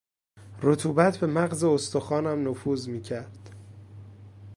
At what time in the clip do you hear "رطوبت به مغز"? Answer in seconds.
0.61-1.63